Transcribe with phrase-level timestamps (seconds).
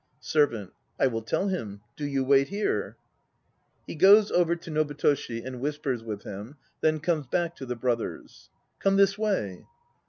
[0.19, 0.73] SERVANT.
[0.99, 1.81] I will tell him.
[1.95, 2.97] Do you wait here.
[3.85, 7.75] (He goes over to NOBUTOSHI and whispers with him 9 then comes back to the
[7.75, 9.67] BROTHERS.) Come this way.